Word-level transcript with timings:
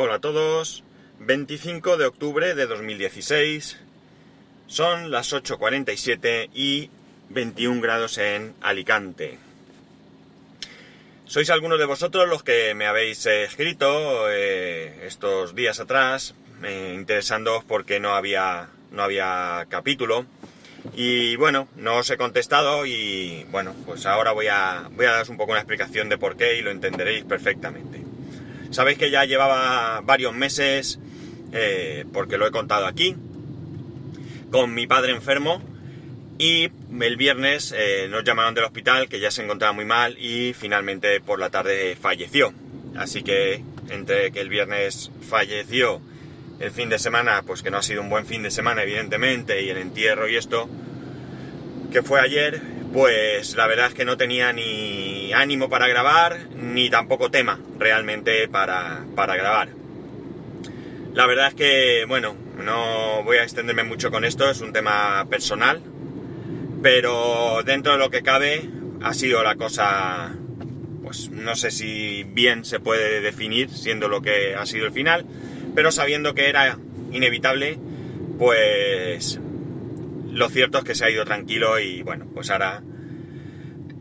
Hola 0.00 0.14
a 0.14 0.20
todos, 0.20 0.84
25 1.18 1.96
de 1.96 2.06
octubre 2.06 2.54
de 2.54 2.66
2016, 2.68 3.80
son 4.68 5.10
las 5.10 5.32
8.47 5.32 6.50
y 6.54 6.88
21 7.30 7.80
grados 7.80 8.16
en 8.18 8.54
Alicante. 8.60 9.40
Sois 11.24 11.50
algunos 11.50 11.80
de 11.80 11.86
vosotros 11.86 12.28
los 12.28 12.44
que 12.44 12.74
me 12.76 12.86
habéis 12.86 13.26
escrito 13.26 14.30
eh, 14.30 15.04
estos 15.04 15.56
días 15.56 15.80
atrás, 15.80 16.36
eh, 16.62 16.92
interesándoos 16.94 17.64
porque 17.64 17.98
no 17.98 18.10
había, 18.10 18.68
no 18.92 19.02
había 19.02 19.66
capítulo. 19.68 20.26
Y 20.94 21.34
bueno, 21.34 21.66
no 21.74 21.96
os 21.96 22.08
he 22.10 22.16
contestado 22.16 22.86
y 22.86 23.44
bueno, 23.50 23.74
pues 23.84 24.06
ahora 24.06 24.30
voy 24.30 24.46
a, 24.46 24.88
voy 24.92 25.06
a 25.06 25.10
daros 25.10 25.28
un 25.28 25.36
poco 25.36 25.50
una 25.50 25.60
explicación 25.60 26.08
de 26.08 26.18
por 26.18 26.36
qué 26.36 26.56
y 26.56 26.62
lo 26.62 26.70
entenderéis 26.70 27.24
perfectamente. 27.24 28.07
Sabéis 28.70 28.98
que 28.98 29.10
ya 29.10 29.24
llevaba 29.24 30.00
varios 30.02 30.34
meses, 30.34 30.98
eh, 31.52 32.04
porque 32.12 32.36
lo 32.36 32.46
he 32.46 32.50
contado 32.50 32.86
aquí, 32.86 33.16
con 34.50 34.74
mi 34.74 34.86
padre 34.86 35.12
enfermo 35.12 35.62
y 36.38 36.70
el 37.00 37.16
viernes 37.16 37.74
eh, 37.76 38.06
nos 38.08 38.24
llamaron 38.24 38.54
del 38.54 38.64
hospital 38.64 39.08
que 39.08 39.20
ya 39.20 39.30
se 39.30 39.42
encontraba 39.42 39.72
muy 39.72 39.84
mal 39.84 40.16
y 40.18 40.52
finalmente 40.54 41.20
por 41.20 41.38
la 41.38 41.50
tarde 41.50 41.96
falleció. 42.00 42.52
Así 42.96 43.22
que 43.22 43.62
entre 43.90 44.30
que 44.30 44.40
el 44.40 44.48
viernes 44.48 45.10
falleció, 45.28 46.00
el 46.60 46.70
fin 46.70 46.88
de 46.88 46.98
semana, 46.98 47.42
pues 47.46 47.62
que 47.62 47.70
no 47.70 47.78
ha 47.78 47.82
sido 47.82 48.02
un 48.02 48.10
buen 48.10 48.26
fin 48.26 48.42
de 48.42 48.50
semana 48.50 48.82
evidentemente, 48.82 49.62
y 49.62 49.70
el 49.70 49.78
entierro 49.78 50.28
y 50.28 50.36
esto, 50.36 50.68
que 51.92 52.02
fue 52.02 52.20
ayer, 52.20 52.60
pues 52.92 53.56
la 53.56 53.66
verdad 53.66 53.88
es 53.88 53.94
que 53.94 54.04
no 54.04 54.16
tenía 54.16 54.52
ni 54.52 55.07
ánimo 55.32 55.68
para 55.68 55.88
grabar, 55.88 56.48
ni 56.54 56.90
tampoco 56.90 57.30
tema 57.30 57.58
realmente 57.78 58.48
para, 58.48 59.04
para 59.14 59.36
grabar. 59.36 59.70
La 61.14 61.26
verdad 61.26 61.48
es 61.48 61.54
que, 61.54 62.04
bueno, 62.06 62.36
no 62.58 63.22
voy 63.24 63.38
a 63.38 63.42
extenderme 63.42 63.82
mucho 63.82 64.10
con 64.10 64.24
esto, 64.24 64.48
es 64.50 64.60
un 64.60 64.72
tema 64.72 65.26
personal, 65.28 65.82
pero 66.82 67.62
dentro 67.64 67.92
de 67.92 67.98
lo 67.98 68.10
que 68.10 68.22
cabe 68.22 68.68
ha 69.02 69.14
sido 69.14 69.42
la 69.42 69.56
cosa, 69.56 70.34
pues 71.02 71.30
no 71.30 71.56
sé 71.56 71.70
si 71.70 72.24
bien 72.24 72.64
se 72.64 72.80
puede 72.80 73.20
definir 73.20 73.70
siendo 73.70 74.08
lo 74.08 74.22
que 74.22 74.54
ha 74.54 74.66
sido 74.66 74.86
el 74.86 74.92
final, 74.92 75.24
pero 75.74 75.90
sabiendo 75.90 76.34
que 76.34 76.48
era 76.48 76.78
inevitable, 77.12 77.78
pues 78.38 79.40
lo 80.30 80.48
cierto 80.48 80.78
es 80.78 80.84
que 80.84 80.94
se 80.94 81.04
ha 81.04 81.10
ido 81.10 81.24
tranquilo 81.24 81.78
y 81.78 82.02
bueno, 82.02 82.26
pues 82.32 82.50
ahora 82.50 82.82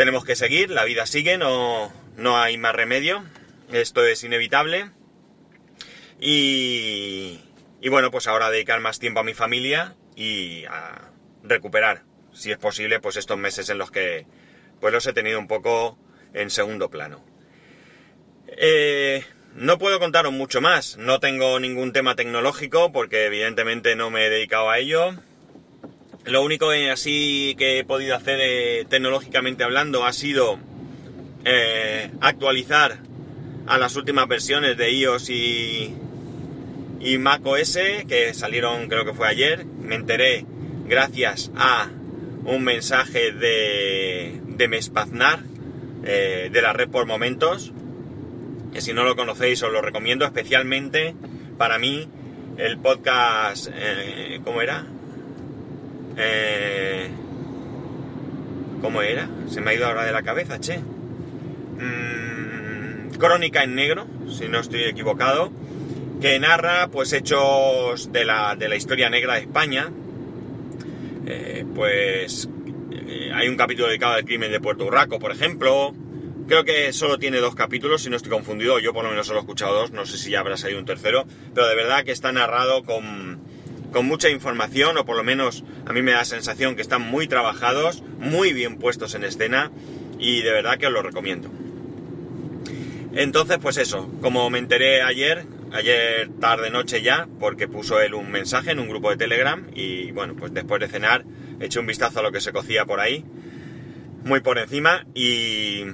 tenemos 0.00 0.24
que 0.24 0.34
seguir, 0.34 0.70
la 0.70 0.84
vida 0.84 1.04
sigue, 1.04 1.36
no, 1.36 1.92
no 2.16 2.38
hay 2.38 2.56
más 2.56 2.74
remedio, 2.74 3.22
esto 3.70 4.02
es 4.02 4.24
inevitable. 4.24 4.92
Y, 6.18 7.38
y 7.82 7.88
bueno, 7.90 8.10
pues 8.10 8.26
ahora 8.26 8.48
dedicar 8.48 8.80
más 8.80 8.98
tiempo 8.98 9.20
a 9.20 9.24
mi 9.24 9.34
familia 9.34 9.96
y 10.16 10.64
a 10.64 11.10
recuperar, 11.42 12.04
si 12.32 12.50
es 12.50 12.56
posible, 12.56 12.98
pues 13.00 13.18
estos 13.18 13.36
meses 13.36 13.68
en 13.68 13.76
los 13.76 13.90
que 13.90 14.24
pues 14.80 14.90
los 14.90 15.06
he 15.06 15.12
tenido 15.12 15.38
un 15.38 15.48
poco 15.48 15.98
en 16.32 16.48
segundo 16.48 16.88
plano. 16.88 17.22
Eh, 18.46 19.22
no 19.54 19.76
puedo 19.76 19.98
contaros 19.98 20.32
mucho 20.32 20.62
más, 20.62 20.96
no 20.96 21.20
tengo 21.20 21.60
ningún 21.60 21.92
tema 21.92 22.16
tecnológico 22.16 22.90
porque 22.90 23.26
evidentemente 23.26 23.96
no 23.96 24.08
me 24.08 24.24
he 24.24 24.30
dedicado 24.30 24.70
a 24.70 24.78
ello. 24.78 25.12
Lo 26.26 26.42
único 26.42 26.70
así 26.70 27.54
que 27.58 27.78
he 27.78 27.84
podido 27.84 28.14
hacer 28.14 28.38
eh, 28.40 28.84
tecnológicamente 28.88 29.64
hablando 29.64 30.04
ha 30.04 30.12
sido 30.12 30.58
eh, 31.44 32.10
actualizar 32.20 32.98
a 33.66 33.78
las 33.78 33.96
últimas 33.96 34.28
versiones 34.28 34.76
de 34.76 34.90
iOS 34.90 35.30
y, 35.30 35.94
y 37.00 37.18
Mac 37.18 37.40
OS 37.44 37.78
que 38.06 38.34
salieron 38.34 38.88
creo 38.88 39.04
que 39.04 39.14
fue 39.14 39.28
ayer. 39.28 39.64
Me 39.64 39.94
enteré 39.94 40.44
gracias 40.86 41.50
a 41.56 41.88
un 42.44 42.64
mensaje 42.64 43.32
de, 43.32 44.40
de 44.44 44.68
Mespaznar 44.68 45.40
eh, 46.04 46.50
de 46.52 46.62
la 46.62 46.72
red 46.72 46.88
por 46.88 47.06
momentos. 47.06 47.72
Que 48.72 48.82
si 48.82 48.92
no 48.92 49.04
lo 49.04 49.16
conocéis 49.16 49.62
os 49.62 49.72
lo 49.72 49.80
recomiendo 49.80 50.24
especialmente 50.24 51.14
para 51.56 51.78
mí 51.78 52.08
el 52.56 52.78
podcast, 52.78 53.68
eh, 53.72 54.40
¿cómo 54.44 54.60
era? 54.60 54.86
Eh, 56.22 57.08
¿Cómo 58.82 59.00
era? 59.02 59.28
Se 59.48 59.60
me 59.60 59.70
ha 59.70 59.74
ido 59.74 59.86
ahora 59.86 60.04
de 60.04 60.12
la 60.12 60.22
cabeza, 60.22 60.60
che. 60.60 60.78
Mm, 61.78 63.10
Crónica 63.18 63.62
en 63.62 63.74
negro, 63.74 64.06
si 64.28 64.48
no 64.48 64.60
estoy 64.60 64.84
equivocado, 64.84 65.50
que 66.20 66.38
narra 66.38 66.88
pues 66.88 67.12
hechos 67.12 68.12
de 68.12 68.24
la, 68.24 68.54
de 68.56 68.68
la 68.68 68.76
historia 68.76 69.08
negra 69.08 69.34
de 69.34 69.40
España. 69.40 69.90
Eh, 71.26 71.64
pues 71.74 72.48
eh, 72.90 73.30
hay 73.34 73.48
un 73.48 73.56
capítulo 73.56 73.88
dedicado 73.88 74.14
al 74.14 74.24
crimen 74.24 74.50
de 74.50 74.60
Puerto 74.60 74.84
Urraco, 74.84 75.18
por 75.18 75.32
ejemplo. 75.32 75.94
Creo 76.46 76.64
que 76.64 76.92
solo 76.92 77.18
tiene 77.18 77.38
dos 77.38 77.54
capítulos, 77.54 78.02
si 78.02 78.10
no 78.10 78.16
estoy 78.16 78.32
confundido. 78.32 78.78
Yo 78.78 78.92
por 78.92 79.04
lo 79.04 79.10
menos 79.10 79.26
solo 79.26 79.38
he 79.38 79.42
escuchado 79.42 79.74
dos, 79.74 79.92
no 79.92 80.04
sé 80.04 80.18
si 80.18 80.30
ya 80.30 80.40
habrá 80.40 80.56
salido 80.56 80.80
un 80.80 80.86
tercero. 80.86 81.24
Pero 81.54 81.66
de 81.66 81.76
verdad 81.76 82.04
que 82.04 82.12
está 82.12 82.32
narrado 82.32 82.82
con, 82.82 83.39
con 83.92 84.06
mucha 84.06 84.30
información, 84.30 84.96
o 84.98 85.04
por 85.04 85.16
lo 85.16 85.24
menos 85.24 85.64
a 85.86 85.92
mí 85.92 86.02
me 86.02 86.12
da 86.12 86.18
la 86.18 86.24
sensación 86.24 86.76
que 86.76 86.82
están 86.82 87.02
muy 87.02 87.26
trabajados, 87.26 88.02
muy 88.18 88.52
bien 88.52 88.78
puestos 88.78 89.14
en 89.14 89.24
escena, 89.24 89.70
y 90.18 90.42
de 90.42 90.52
verdad 90.52 90.78
que 90.78 90.86
os 90.86 90.92
lo 90.92 91.02
recomiendo. 91.02 91.50
Entonces, 93.12 93.58
pues 93.60 93.76
eso, 93.76 94.10
como 94.20 94.48
me 94.50 94.58
enteré 94.58 95.02
ayer, 95.02 95.44
ayer 95.72 96.30
tarde 96.40 96.70
noche 96.70 97.02
ya, 97.02 97.28
porque 97.40 97.66
puso 97.66 98.00
él 98.00 98.14
un 98.14 98.30
mensaje 98.30 98.70
en 98.70 98.78
un 98.78 98.88
grupo 98.88 99.10
de 99.10 99.16
Telegram, 99.16 99.66
y 99.74 100.12
bueno, 100.12 100.34
pues 100.36 100.54
después 100.54 100.80
de 100.80 100.88
cenar 100.88 101.24
eché 101.58 101.80
un 101.80 101.86
vistazo 101.86 102.20
a 102.20 102.22
lo 102.22 102.32
que 102.32 102.40
se 102.40 102.52
cocía 102.52 102.84
por 102.84 103.00
ahí, 103.00 103.24
muy 104.24 104.40
por 104.40 104.58
encima, 104.58 105.06
y... 105.14 105.86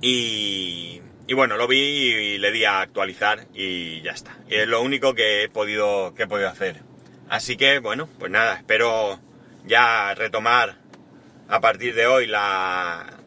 y 0.00 1.00
y 1.26 1.34
bueno, 1.34 1.56
lo 1.56 1.66
vi 1.66 1.78
y 1.78 2.38
le 2.38 2.52
di 2.52 2.64
a 2.64 2.80
actualizar 2.80 3.46
y 3.54 4.02
ya 4.02 4.12
está. 4.12 4.36
Y 4.48 4.56
es 4.56 4.68
lo 4.68 4.82
único 4.82 5.14
que 5.14 5.44
he 5.44 5.48
podido, 5.48 6.14
que 6.14 6.24
he 6.24 6.26
podido 6.26 6.48
hacer. 6.48 6.82
Así 7.28 7.56
que 7.56 7.78
bueno, 7.78 8.08
pues 8.18 8.30
nada, 8.30 8.56
espero 8.56 9.18
ya 9.64 10.14
retomar 10.14 10.76
a 11.48 11.60
partir 11.60 11.94
de 11.94 12.06
hoy 12.06 12.26
la, 12.26 13.20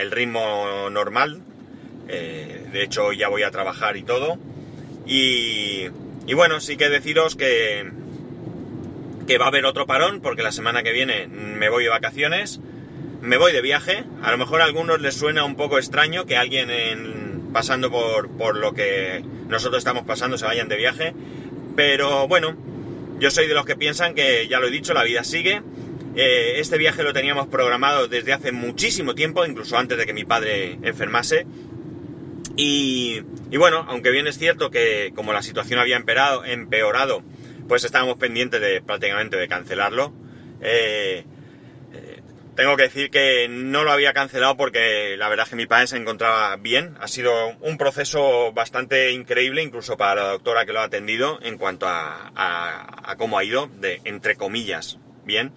el 0.00 0.10
ritmo 0.10 0.90
normal. 0.90 1.42
Eh, 2.08 2.66
de 2.72 2.82
hecho, 2.82 3.12
ya 3.12 3.28
voy 3.28 3.44
a 3.44 3.52
trabajar 3.52 3.96
y 3.96 4.02
todo. 4.02 4.38
Y, 5.06 5.86
y 6.26 6.34
bueno, 6.34 6.60
sí 6.60 6.76
que 6.76 6.88
deciros 6.88 7.36
que, 7.36 7.88
que 9.28 9.38
va 9.38 9.44
a 9.44 9.48
haber 9.48 9.64
otro 9.66 9.86
parón 9.86 10.20
porque 10.20 10.42
la 10.42 10.50
semana 10.50 10.82
que 10.82 10.92
viene 10.92 11.28
me 11.28 11.68
voy 11.68 11.84
de 11.84 11.90
vacaciones 11.90 12.60
me 13.20 13.36
voy 13.36 13.52
de 13.52 13.60
viaje. 13.60 14.04
A 14.22 14.30
lo 14.30 14.38
mejor 14.38 14.60
a 14.60 14.64
algunos 14.64 15.00
les 15.00 15.14
suena 15.14 15.44
un 15.44 15.56
poco 15.56 15.78
extraño 15.78 16.26
que 16.26 16.36
alguien 16.36 16.70
en, 16.70 17.50
pasando 17.52 17.90
por, 17.90 18.30
por, 18.30 18.56
lo 18.56 18.74
que 18.74 19.24
nosotros 19.48 19.78
estamos 19.78 20.04
pasando 20.04 20.38
se 20.38 20.46
vayan 20.46 20.68
de 20.68 20.76
viaje. 20.76 21.14
Pero 21.76 22.28
bueno, 22.28 22.56
yo 23.18 23.30
soy 23.30 23.46
de 23.46 23.54
los 23.54 23.64
que 23.64 23.76
piensan 23.76 24.14
que, 24.14 24.48
ya 24.48 24.60
lo 24.60 24.68
he 24.68 24.70
dicho, 24.70 24.94
la 24.94 25.04
vida 25.04 25.24
sigue. 25.24 25.62
Eh, 26.16 26.54
este 26.56 26.78
viaje 26.78 27.02
lo 27.02 27.12
teníamos 27.12 27.46
programado 27.46 28.08
desde 28.08 28.32
hace 28.32 28.52
muchísimo 28.52 29.14
tiempo, 29.14 29.44
incluso 29.44 29.78
antes 29.78 29.96
de 29.96 30.06
que 30.06 30.12
mi 30.12 30.24
padre 30.24 30.78
enfermase. 30.82 31.46
Y, 32.56 33.22
y 33.50 33.56
bueno, 33.56 33.84
aunque 33.88 34.10
bien 34.10 34.26
es 34.26 34.38
cierto 34.38 34.70
que 34.70 35.12
como 35.14 35.32
la 35.32 35.42
situación 35.42 35.78
había 35.78 35.96
empeorado, 35.96 37.22
pues 37.68 37.84
estábamos 37.84 38.16
pendientes 38.16 38.60
de 38.60 38.82
prácticamente 38.82 39.36
de 39.36 39.48
cancelarlo. 39.48 40.12
Eh, 40.60 41.24
tengo 42.60 42.76
que 42.76 42.82
decir 42.82 43.10
que 43.10 43.48
no 43.48 43.84
lo 43.84 43.90
había 43.90 44.12
cancelado 44.12 44.54
porque 44.54 45.16
la 45.16 45.30
verdad 45.30 45.44
es 45.44 45.50
que 45.50 45.56
mi 45.56 45.64
padre 45.64 45.86
se 45.86 45.96
encontraba 45.96 46.54
bien. 46.56 46.94
Ha 47.00 47.08
sido 47.08 47.56
un 47.60 47.78
proceso 47.78 48.52
bastante 48.52 49.12
increíble, 49.12 49.62
incluso 49.62 49.96
para 49.96 50.22
la 50.22 50.28
doctora 50.32 50.66
que 50.66 50.74
lo 50.74 50.80
ha 50.80 50.84
atendido, 50.84 51.38
en 51.40 51.56
cuanto 51.56 51.86
a, 51.88 53.14
cómo 53.16 53.38
ha 53.38 53.44
ido, 53.44 53.70
de 53.78 54.02
entre 54.04 54.36
comillas, 54.36 54.98
bien. 55.24 55.54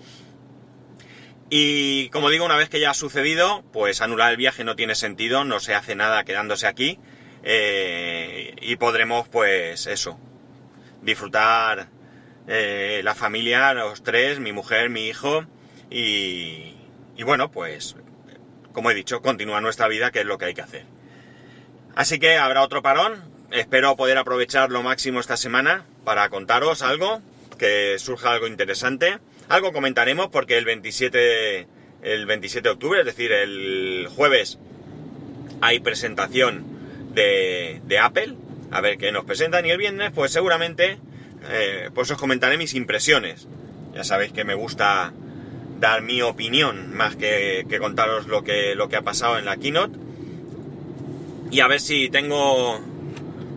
Y 1.49 2.07
como 2.11 2.29
digo, 2.29 2.45
una 2.45 2.55
vez 2.55 2.69
que 2.69 2.79
ya 2.79 2.91
ha 2.91 2.93
sucedido, 2.93 3.65
pues 3.73 3.99
anular 3.99 4.31
el 4.31 4.37
viaje 4.37 4.63
no 4.63 4.77
tiene 4.77 4.95
sentido, 4.95 5.43
no 5.43 5.59
se 5.59 5.75
hace 5.75 5.95
nada 5.95 6.23
quedándose 6.23 6.67
aquí. 6.67 6.99
Eh, 7.43 8.55
y 8.61 8.77
podremos, 8.77 9.27
pues 9.27 9.87
eso, 9.87 10.17
disfrutar 11.01 11.89
eh, 12.47 13.01
la 13.03 13.13
familia, 13.13 13.73
los 13.73 14.03
tres, 14.03 14.39
mi 14.39 14.53
mujer, 14.53 14.89
mi 14.89 15.09
hijo 15.09 15.45
y, 15.91 16.77
y 17.15 17.23
bueno, 17.23 17.51
pues, 17.51 17.95
como 18.71 18.91
he 18.91 18.93
dicho, 18.93 19.21
continúa 19.21 19.61
nuestra 19.61 19.87
vida, 19.87 20.11
que 20.11 20.21
es 20.21 20.25
lo 20.25 20.37
que 20.37 20.45
hay 20.45 20.53
que 20.53 20.61
hacer. 20.61 20.85
Así 21.95 22.19
que 22.19 22.37
habrá 22.37 22.63
otro 22.63 22.81
parón. 22.81 23.31
Espero 23.51 23.95
poder 23.95 24.17
aprovechar 24.17 24.71
lo 24.71 24.81
máximo 24.81 25.19
esta 25.19 25.37
semana 25.37 25.85
para 26.03 26.29
contaros 26.29 26.81
algo, 26.81 27.21
que 27.59 27.97
surja 27.99 28.31
algo 28.31 28.47
interesante. 28.47 29.19
Algo 29.47 29.73
comentaremos 29.73 30.29
porque 30.29 30.57
el 30.57 30.65
27, 30.65 31.67
el 32.01 32.25
27 32.25 32.67
de 32.67 32.73
octubre, 32.73 32.99
es 33.01 33.05
decir, 33.05 33.31
el 33.31 34.07
jueves, 34.15 34.57
hay 35.61 35.79
presentación 35.79 36.65
de, 37.13 37.81
de 37.85 37.99
Apple. 37.99 38.35
a 38.71 38.81
ver 38.81 38.97
qué 38.97 39.11
nos 39.11 39.25
presentan 39.25 39.65
y 39.67 39.69
el 39.69 39.77
viernes 39.77 40.11
pues 40.15 40.31
seguramente 40.31 40.97
eh, 41.49 41.89
pues 41.93 42.09
os 42.09 42.17
comentaré 42.17 42.57
mis 42.57 42.73
impresiones. 42.73 43.47
Ya 43.93 44.03
sabéis 44.03 44.33
que 44.33 44.43
me 44.43 44.55
gusta 44.55 45.13
dar 45.79 46.01
mi 46.01 46.21
opinión 46.21 46.95
más 46.95 47.15
que, 47.15 47.65
contaros 47.79 48.27
lo 48.27 48.43
que, 48.43 48.75
lo 48.75 48.89
que 48.89 48.95
ha 48.95 49.01
pasado 49.01 49.37
en 49.37 49.45
la 49.45 49.57
keynote. 49.57 49.97
Y 51.51 51.59
a 51.59 51.67
ver 51.67 51.79
si 51.79 52.09
tengo, 52.09 52.79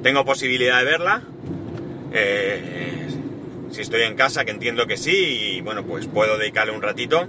tengo 0.02 0.24
posibilidad 0.24 0.78
de 0.78 0.84
verla. 0.84 1.22
Eh, 2.12 3.06
si 3.70 3.80
estoy 3.80 4.02
en 4.02 4.16
casa, 4.16 4.44
que 4.44 4.50
entiendo 4.50 4.86
que 4.86 4.96
sí, 4.96 5.56
y 5.56 5.60
bueno, 5.60 5.84
pues 5.84 6.06
puedo 6.06 6.36
dedicarle 6.38 6.72
un 6.72 6.82
ratito. 6.82 7.28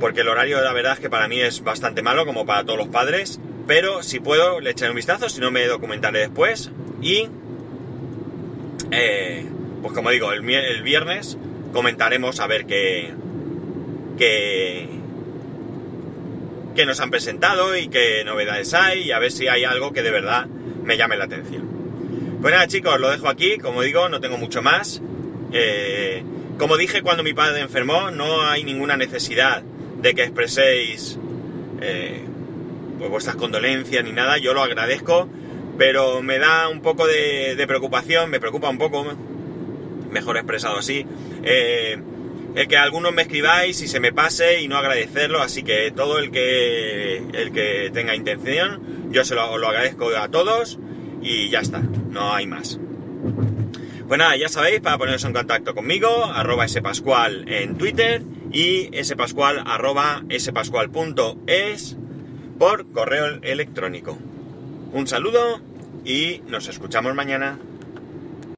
Porque 0.00 0.20
el 0.20 0.28
horario, 0.28 0.60
la 0.60 0.72
verdad 0.72 0.92
es 0.92 1.00
que 1.00 1.10
para 1.10 1.26
mí 1.26 1.40
es 1.40 1.62
bastante 1.64 2.02
malo, 2.02 2.26
como 2.26 2.44
para 2.44 2.64
todos 2.64 2.78
los 2.78 2.88
padres. 2.88 3.40
Pero 3.66 4.02
si 4.02 4.20
puedo, 4.20 4.60
le 4.60 4.70
echaré 4.70 4.90
un 4.90 4.96
vistazo, 4.96 5.28
si 5.28 5.40
no 5.40 5.50
me 5.50 5.66
documentaré 5.66 6.20
después. 6.20 6.70
Y, 7.00 7.28
eh, 8.90 9.46
pues 9.82 9.94
como 9.94 10.10
digo, 10.10 10.32
el, 10.32 10.48
el 10.48 10.82
viernes 10.82 11.38
comentaremos 11.72 12.40
a 12.40 12.46
ver 12.46 12.66
qué, 12.66 13.12
que, 14.16 14.88
que 16.74 16.86
nos 16.86 17.00
han 17.00 17.10
presentado 17.10 17.76
y 17.76 17.88
qué 17.88 18.22
novedades 18.24 18.74
hay 18.74 19.02
y 19.02 19.12
a 19.12 19.18
ver 19.18 19.32
si 19.32 19.48
hay 19.48 19.64
algo 19.64 19.92
que 19.92 20.02
de 20.02 20.10
verdad 20.10 20.46
me 20.46 20.96
llame 20.96 21.16
la 21.16 21.24
atención. 21.24 21.66
Pues 22.40 22.52
nada 22.52 22.66
chicos, 22.66 23.00
lo 23.00 23.10
dejo 23.10 23.28
aquí, 23.28 23.58
como 23.58 23.82
digo, 23.82 24.08
no 24.08 24.20
tengo 24.20 24.38
mucho 24.38 24.62
más. 24.62 25.02
Eh, 25.52 26.22
como 26.58 26.76
dije 26.76 27.02
cuando 27.02 27.22
mi 27.22 27.34
padre 27.34 27.60
enfermó, 27.60 28.10
no 28.10 28.46
hay 28.46 28.64
ninguna 28.64 28.96
necesidad 28.96 29.62
de 29.62 30.14
que 30.14 30.22
expreséis 30.22 31.18
eh, 31.80 32.22
pues 32.98 33.10
vuestras 33.10 33.36
condolencias 33.36 34.02
ni 34.04 34.12
nada, 34.12 34.38
yo 34.38 34.54
lo 34.54 34.62
agradezco, 34.62 35.28
pero 35.76 36.22
me 36.22 36.38
da 36.38 36.68
un 36.68 36.80
poco 36.80 37.06
de, 37.06 37.62
preocupación, 37.66 38.30
me 38.30 38.40
preocupa 38.40 38.70
un 38.70 38.78
poco, 38.78 39.06
mejor 40.10 40.36
expresado 40.36 40.78
así, 40.78 41.06
eh, 41.44 41.98
el 42.56 42.68
que 42.68 42.78
algunos 42.78 43.12
me 43.12 43.22
escribáis 43.22 43.82
y 43.82 43.86
se 43.86 44.00
me 44.00 44.12
pase 44.12 44.62
y 44.62 44.68
no 44.68 44.78
agradecerlo, 44.78 45.42
así 45.42 45.62
que 45.62 45.92
todo 45.94 46.18
el 46.18 46.30
que, 46.30 47.18
el 47.18 47.52
que 47.52 47.90
tenga 47.92 48.16
intención, 48.16 49.10
yo 49.10 49.24
se 49.26 49.34
lo, 49.34 49.42
agradezco 49.42 50.08
a 50.16 50.28
todos 50.30 50.78
y 51.20 51.50
ya 51.50 51.60
está, 51.60 51.80
no 51.80 52.34
hay 52.34 52.46
más. 52.46 52.80
Pues 54.08 54.18
nada, 54.18 54.36
ya 54.36 54.48
sabéis, 54.48 54.80
para 54.80 54.96
poneros 54.96 55.24
en 55.24 55.34
contacto 55.34 55.74
conmigo, 55.74 56.24
arroba 56.24 56.66
spascual 56.66 57.46
en 57.46 57.76
Twitter 57.76 58.22
y 58.50 58.88
spascual 59.04 59.62
arroba 59.66 60.22
spascual.es 60.30 61.96
por 62.58 62.90
correo 62.90 63.38
electrónico. 63.42 64.16
Un 64.92 65.06
saludo 65.06 65.60
y 66.06 66.40
nos 66.46 66.68
escuchamos 66.68 67.14
mañana. 67.14 67.58